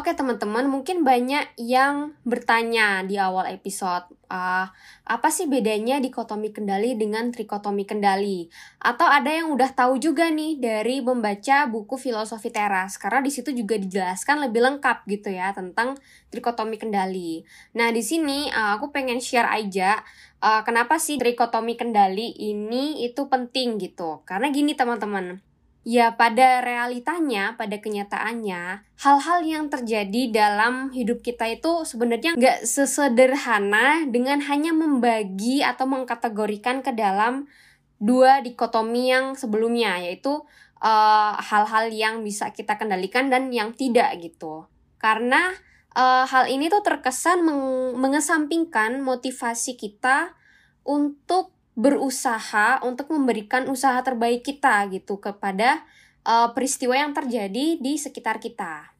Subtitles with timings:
[0.00, 4.64] Oke teman-teman, mungkin banyak yang bertanya di awal episode, uh,
[5.04, 8.48] apa sih bedanya dikotomi kendali dengan trikotomi kendali?
[8.80, 13.52] Atau ada yang udah tahu juga nih dari membaca buku filosofi teras, karena di situ
[13.52, 16.00] juga dijelaskan lebih lengkap gitu ya tentang
[16.32, 17.44] trikotomi kendali.
[17.76, 20.00] Nah di sini uh, aku pengen share aja
[20.40, 24.24] uh, kenapa sih trikotomi kendali ini itu penting gitu.
[24.24, 25.44] Karena gini teman-teman,
[25.80, 34.04] Ya, pada realitanya, pada kenyataannya, hal-hal yang terjadi dalam hidup kita itu sebenarnya nggak sesederhana
[34.04, 37.48] dengan hanya membagi atau mengkategorikan ke dalam
[37.96, 40.44] dua dikotomi yang sebelumnya, yaitu
[40.84, 44.68] eh, hal-hal uh, yang bisa kita kendalikan dan yang tidak gitu.
[45.00, 45.48] Karena
[45.96, 50.36] uh, hal ini tuh terkesan meng mengesampingkan motivasi kita
[50.84, 55.80] untuk berusaha untuk memberikan usaha terbaik kita gitu kepada
[56.28, 58.92] uh, peristiwa yang terjadi di sekitar kita.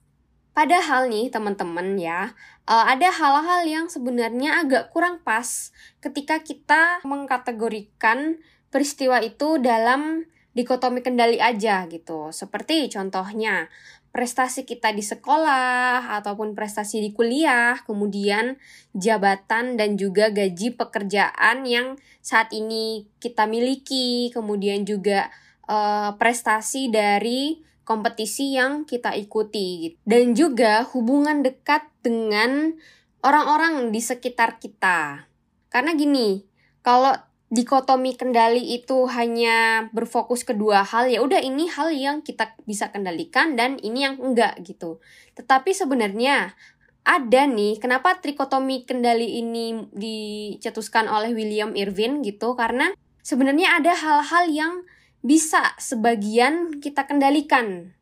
[0.56, 2.32] Padahal nih teman-teman ya,
[2.64, 8.40] uh, ada hal-hal yang sebenarnya agak kurang pas ketika kita mengkategorikan
[8.72, 10.24] peristiwa itu dalam
[10.56, 12.32] dikotomi kendali aja gitu.
[12.32, 13.68] Seperti contohnya,
[14.10, 18.58] prestasi kita di sekolah ataupun prestasi di kuliah, kemudian
[18.90, 25.30] jabatan dan juga gaji pekerjaan yang saat ini kita miliki, kemudian juga
[25.70, 32.74] uh, prestasi dari kompetisi yang kita ikuti dan juga hubungan dekat dengan
[33.22, 35.26] orang-orang di sekitar kita.
[35.70, 36.42] Karena gini,
[36.82, 37.14] kalau
[37.50, 43.58] dikotomi kendali itu hanya berfokus kedua hal ya udah ini hal yang kita bisa kendalikan
[43.58, 45.02] dan ini yang enggak gitu.
[45.34, 46.54] Tetapi sebenarnya
[47.02, 52.94] ada nih kenapa trikotomi kendali ini dicetuskan oleh William Irwin gitu karena
[53.26, 54.74] sebenarnya ada hal-hal yang
[55.20, 57.98] bisa sebagian kita kendalikan.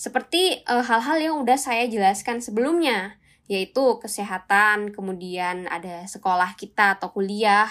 [0.00, 7.10] Seperti eh, hal-hal yang udah saya jelaskan sebelumnya yaitu kesehatan, kemudian ada sekolah kita atau
[7.10, 7.68] kuliah,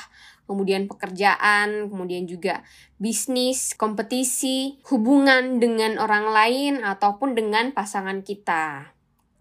[0.50, 2.66] kemudian pekerjaan, kemudian juga
[2.98, 8.90] bisnis, kompetisi, hubungan dengan orang lain, ataupun dengan pasangan kita.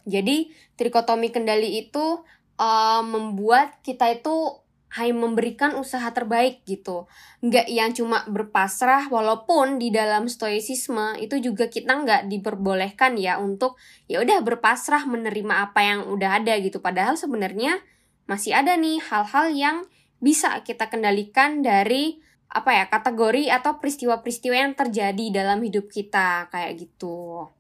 [0.04, 2.20] Jadi, trikotomi kendali itu
[2.60, 4.60] uh, membuat kita itu
[4.94, 7.10] hanya memberikan usaha terbaik gitu.
[7.42, 13.74] Nggak yang cuma berpasrah, walaupun di dalam stoicisme itu juga kita nggak diperbolehkan ya untuk
[14.06, 16.78] ya udah berpasrah menerima apa yang udah ada gitu.
[16.78, 17.82] Padahal sebenarnya
[18.30, 19.76] masih ada nih hal-hal yang
[20.22, 26.78] bisa kita kendalikan dari apa ya kategori atau peristiwa-peristiwa yang terjadi dalam hidup kita kayak
[26.78, 27.50] gitu.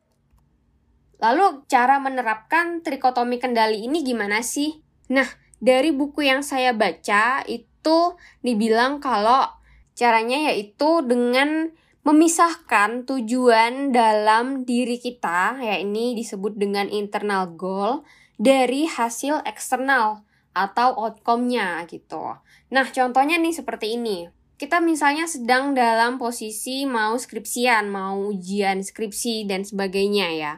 [1.18, 4.78] Lalu cara menerapkan trikotomi kendali ini gimana sih?
[5.10, 5.26] Nah,
[5.62, 7.98] dari buku yang saya baca itu
[8.44, 9.48] dibilang kalau
[9.96, 11.72] caranya yaitu dengan
[12.06, 18.06] memisahkan tujuan dalam diri kita, ya ini disebut dengan internal goal,
[18.38, 20.22] dari hasil eksternal
[20.54, 22.38] atau outcome-nya gitu.
[22.70, 24.30] Nah, contohnya nih seperti ini.
[24.56, 30.52] Kita misalnya sedang dalam posisi mau skripsian, mau ujian skripsi dan sebagainya ya.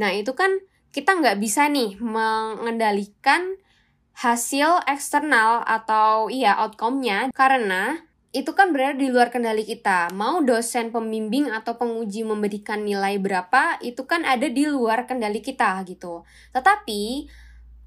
[0.00, 0.62] Nah, itu kan
[0.94, 3.58] kita nggak bisa nih mengendalikan
[4.14, 7.98] hasil eksternal atau iya outcome-nya karena
[8.34, 10.10] itu kan berada di luar kendali kita.
[10.10, 15.78] Mau dosen pembimbing atau penguji memberikan nilai berapa, itu kan ada di luar kendali kita
[15.86, 16.26] gitu.
[16.50, 17.30] Tetapi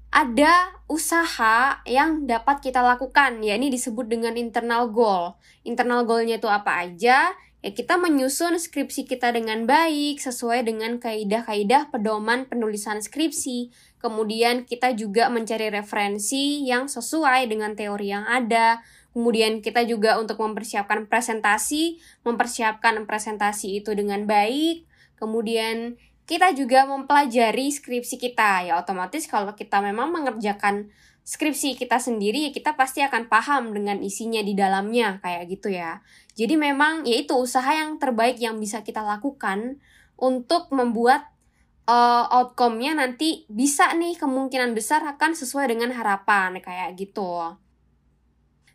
[0.08, 5.36] ada usaha yang dapat kita lakukan, ya ini disebut dengan internal goal.
[5.68, 7.36] Internal goalnya itu apa aja?
[7.58, 13.74] Ya kita menyusun skripsi kita dengan baik sesuai dengan kaidah-kaidah pedoman penulisan skripsi.
[13.98, 18.78] Kemudian kita juga mencari referensi yang sesuai dengan teori yang ada.
[19.10, 24.86] Kemudian kita juga untuk mempersiapkan presentasi, mempersiapkan presentasi itu dengan baik.
[25.18, 25.98] Kemudian
[26.30, 30.94] kita juga mempelajari skripsi kita ya otomatis kalau kita memang mengerjakan
[31.28, 36.00] skripsi kita sendiri ya kita pasti akan paham dengan isinya di dalamnya kayak gitu ya.
[36.32, 39.76] Jadi memang ya itu usaha yang terbaik yang bisa kita lakukan
[40.16, 41.28] untuk membuat
[41.84, 47.60] uh, outcome-nya nanti bisa nih kemungkinan besar akan sesuai dengan harapan kayak gitu.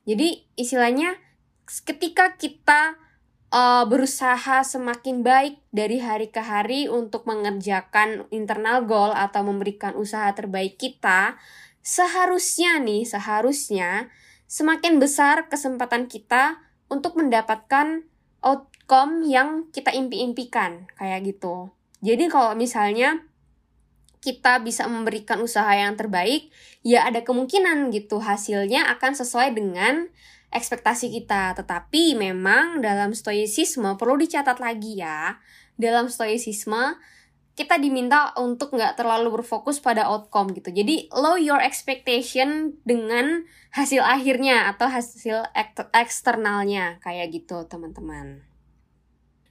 [0.05, 1.17] Jadi istilahnya
[1.65, 3.01] ketika kita
[3.49, 10.29] uh, berusaha semakin baik dari hari ke hari untuk mengerjakan internal goal atau memberikan usaha
[10.37, 11.41] terbaik kita,
[11.83, 14.09] seharusnya nih, seharusnya
[14.47, 18.07] semakin besar kesempatan kita untuk mendapatkan
[18.39, 21.75] outcome yang kita impi-impikan, kayak gitu.
[22.03, 23.23] Jadi kalau misalnya
[24.23, 26.47] kita bisa memberikan usaha yang terbaik,
[26.79, 30.07] ya ada kemungkinan gitu hasilnya akan sesuai dengan
[30.55, 31.59] ekspektasi kita.
[31.59, 35.43] Tetapi memang dalam stoicisme perlu dicatat lagi ya.
[35.75, 36.95] Dalam stoicisme
[37.53, 40.73] kita diminta untuk nggak terlalu berfokus pada outcome gitu.
[40.73, 45.53] Jadi low your expectation dengan hasil akhirnya atau hasil
[45.93, 48.41] eksternalnya kayak gitu teman-teman.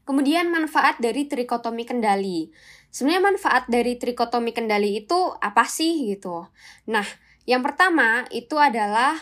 [0.03, 2.51] Kemudian manfaat dari trikotomi kendali.
[2.91, 6.51] Sebenarnya manfaat dari trikotomi kendali itu apa sih gitu?
[6.91, 7.07] Nah,
[7.47, 9.15] yang pertama itu adalah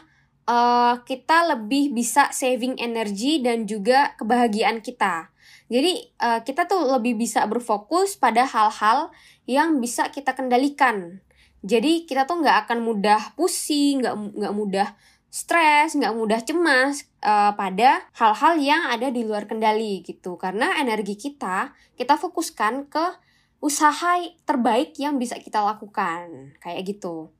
[0.51, 5.31] uh, kita lebih bisa saving energi dan juga kebahagiaan kita.
[5.71, 9.15] Jadi uh, kita tuh lebih bisa berfokus pada hal-hal
[9.47, 11.23] yang bisa kita kendalikan.
[11.63, 14.89] Jadi kita tuh nggak akan mudah pusing, nggak nggak mudah
[15.31, 20.35] stres, nggak mudah cemas uh, pada hal-hal yang ada di luar kendali gitu.
[20.35, 23.07] Karena energi kita kita fokuskan ke
[23.63, 24.19] usaha
[24.49, 27.31] terbaik yang bisa kita lakukan kayak gitu.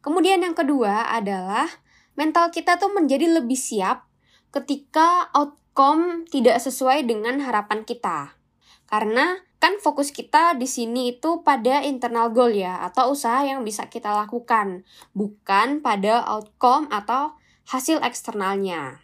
[0.00, 1.68] Kemudian yang kedua adalah
[2.14, 4.06] mental kita tuh menjadi lebih siap
[4.50, 8.38] ketika out outcome tidak sesuai dengan harapan kita.
[8.86, 13.90] Karena kan fokus kita di sini itu pada internal goal ya atau usaha yang bisa
[13.90, 14.86] kita lakukan,
[15.18, 17.34] bukan pada outcome atau
[17.66, 19.02] hasil eksternalnya.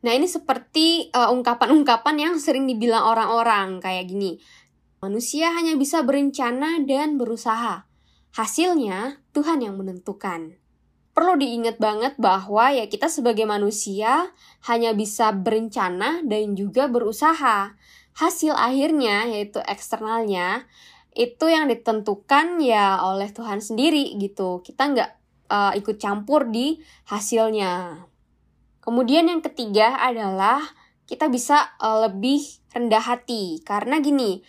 [0.00, 4.40] Nah, ini seperti uh, ungkapan-ungkapan yang sering dibilang orang-orang kayak gini.
[5.04, 7.84] Manusia hanya bisa berencana dan berusaha.
[8.32, 10.56] Hasilnya Tuhan yang menentukan
[11.16, 14.28] perlu diingat banget bahwa ya kita sebagai manusia
[14.68, 17.72] hanya bisa berencana dan juga berusaha.
[18.20, 20.68] Hasil akhirnya yaitu eksternalnya
[21.16, 24.60] itu yang ditentukan ya oleh Tuhan sendiri gitu.
[24.60, 25.10] Kita nggak
[25.48, 28.04] uh, ikut campur di hasilnya.
[28.84, 30.60] Kemudian yang ketiga adalah
[31.08, 32.44] kita bisa uh, lebih
[32.76, 34.44] rendah hati karena gini,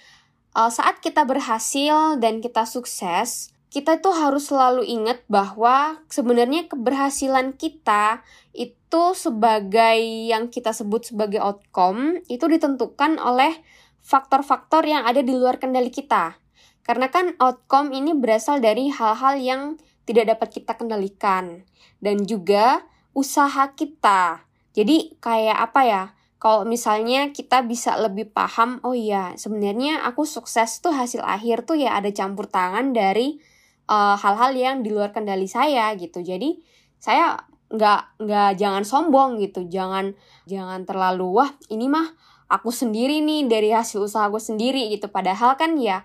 [0.51, 7.51] uh, saat kita berhasil dan kita sukses, kita itu harus selalu ingat bahwa sebenarnya keberhasilan
[7.59, 8.23] kita
[8.55, 9.99] itu sebagai
[10.31, 13.59] yang kita sebut sebagai outcome itu ditentukan oleh
[13.99, 16.39] faktor-faktor yang ada di luar kendali kita.
[16.87, 19.61] Karena kan outcome ini berasal dari hal-hal yang
[20.07, 21.67] tidak dapat kita kendalikan
[21.99, 24.47] dan juga usaha kita.
[24.71, 26.03] Jadi kayak apa ya?
[26.37, 31.81] Kalau misalnya kita bisa lebih paham, oh iya, sebenarnya aku sukses tuh hasil akhir tuh
[31.81, 33.41] ya ada campur tangan dari
[33.87, 36.19] hal-hal uh, yang di luar kendali saya gitu.
[36.19, 36.59] Jadi
[36.99, 37.39] saya
[37.71, 39.63] nggak nggak jangan sombong gitu.
[39.67, 40.11] Jangan
[40.47, 42.07] jangan terlalu wah ini mah
[42.51, 45.07] aku sendiri nih dari hasil usaha aku sendiri gitu.
[45.07, 46.03] Padahal kan ya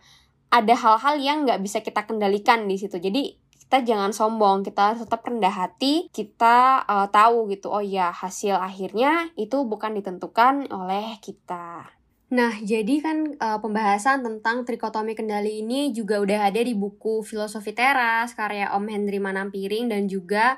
[0.53, 3.03] ada hal-hal yang nggak bisa kita kendalikan di situ.
[3.03, 3.35] Jadi
[3.67, 4.63] kita jangan sombong.
[4.63, 6.07] Kita tetap rendah hati.
[6.13, 12.02] Kita uh, tahu gitu oh ya hasil akhirnya itu bukan ditentukan oleh kita
[12.33, 17.77] Nah, jadi kan uh, pembahasan tentang trikotomi kendali ini juga udah ada di buku Filosofi
[17.77, 20.57] Teras karya Om Hendri Manampiring dan juga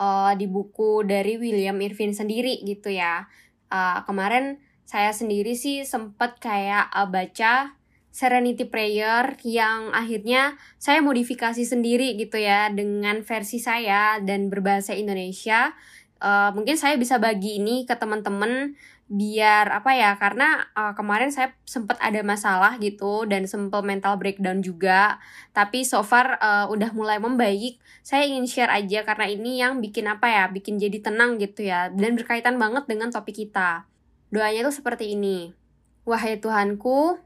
[0.00, 3.28] uh, di buku dari William Irvin sendiri gitu ya.
[3.68, 7.76] Uh, kemarin saya sendiri sih sempet kayak uh, baca
[8.10, 15.76] Serenity Prayer yang akhirnya saya modifikasi sendiri gitu ya dengan versi saya dan berbahasa Indonesia.
[16.20, 18.76] Uh, mungkin saya bisa bagi ini ke teman-teman
[19.10, 24.60] biar apa ya karena uh, kemarin saya sempat ada masalah gitu dan sempat mental breakdown
[24.60, 25.18] juga.
[25.56, 27.80] Tapi so far uh, udah mulai membaik.
[28.04, 31.90] Saya ingin share aja karena ini yang bikin apa ya bikin jadi tenang gitu ya
[31.90, 33.88] dan berkaitan banget dengan topik kita.
[34.30, 35.56] Doanya tuh seperti ini.
[36.04, 37.18] Wahai Tuhanku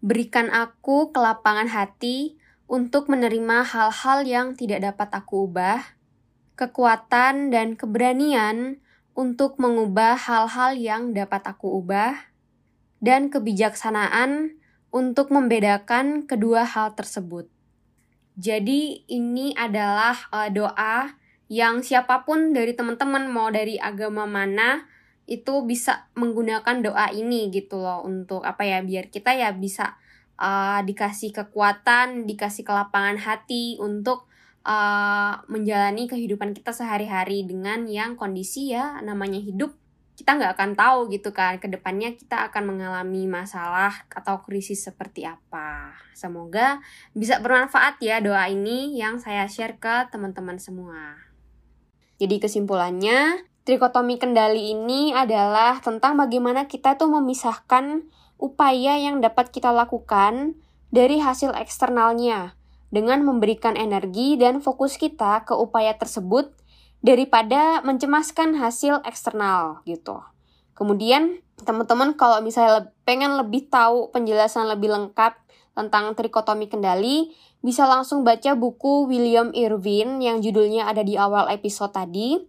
[0.00, 5.99] berikan aku kelapangan hati untuk menerima hal-hal yang tidak dapat aku ubah
[6.60, 8.84] kekuatan dan keberanian
[9.16, 12.28] untuk mengubah hal-hal yang dapat aku ubah,
[13.00, 14.60] dan kebijaksanaan
[14.92, 17.48] untuk membedakan kedua hal tersebut.
[18.36, 21.16] Jadi, ini adalah uh, doa
[21.50, 24.84] yang siapa pun dari teman-teman, mau dari agama mana,
[25.26, 29.98] itu bisa menggunakan doa ini gitu loh untuk apa ya biar kita ya bisa
[30.38, 34.29] uh, dikasih kekuatan, dikasih kelapangan hati untuk
[34.64, 39.76] uh, menjalani kehidupan kita sehari-hari dengan yang kondisi ya namanya hidup
[40.20, 41.56] kita nggak akan tahu gitu kan.
[41.56, 45.96] Ke depannya kita akan mengalami masalah atau krisis seperti apa.
[46.12, 46.84] Semoga
[47.16, 51.16] bisa bermanfaat ya doa ini yang saya share ke teman-teman semua.
[52.20, 58.04] Jadi kesimpulannya trikotomi kendali ini adalah tentang bagaimana kita tuh memisahkan
[58.36, 60.60] upaya yang dapat kita lakukan
[60.92, 62.59] dari hasil eksternalnya
[62.90, 66.50] dengan memberikan energi dan fokus kita ke upaya tersebut
[67.00, 70.20] daripada mencemaskan hasil eksternal gitu.
[70.76, 75.38] Kemudian teman-teman kalau misalnya pengen lebih tahu penjelasan lebih lengkap
[75.76, 81.92] tentang trikotomi kendali, bisa langsung baca buku William Irwin yang judulnya ada di awal episode
[81.94, 82.40] tadi,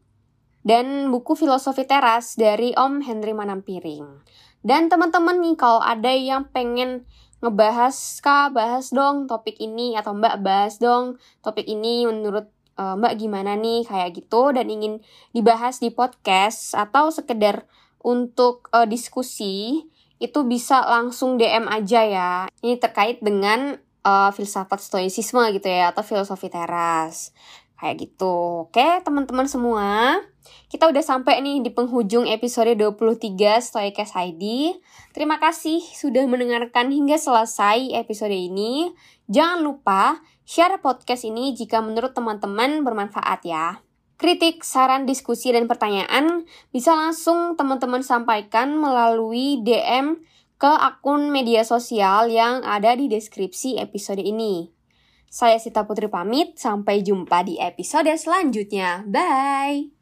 [0.61, 4.23] dan buku Filosofi Teras dari Om Henry Manampiring.
[4.61, 7.09] Dan teman-teman nih kalau ada yang pengen
[7.41, 13.17] ngebahas kak bahas dong topik ini atau mbak bahas dong topik ini menurut uh, mbak
[13.17, 13.85] gimana nih?
[13.85, 15.01] Kayak gitu dan ingin
[15.35, 17.65] dibahas di podcast atau sekedar
[18.01, 19.85] untuk uh, diskusi
[20.21, 22.31] itu bisa langsung DM aja ya.
[22.61, 27.33] Ini terkait dengan uh, filsafat stoicisme gitu ya atau filosofi teras
[27.81, 30.21] kayak gitu oke teman-teman semua
[30.71, 34.73] kita udah sampai nih di penghujung episode 23 Stoikes ID.
[35.11, 38.95] Terima kasih sudah mendengarkan hingga selesai episode ini.
[39.27, 43.83] Jangan lupa share podcast ini jika menurut teman-teman bermanfaat ya.
[44.15, 50.21] Kritik, saran, diskusi, dan pertanyaan bisa langsung teman-teman sampaikan melalui DM
[50.61, 54.80] ke akun media sosial yang ada di deskripsi episode ini.
[55.31, 59.07] Saya Sita Putri pamit, sampai jumpa di episode selanjutnya.
[59.07, 60.00] Bye!